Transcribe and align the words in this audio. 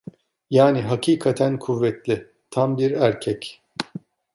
Yani 0.49 0.81
hakikaten 0.81 1.59
kuvvetli, 1.59 2.27
tam 2.51 2.77
bir 2.77 2.91
erkek. 2.91 3.61